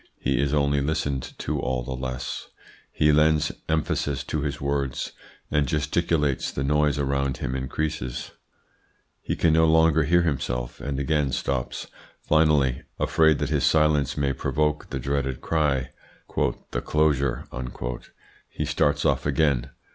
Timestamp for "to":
1.37-1.59, 4.23-4.41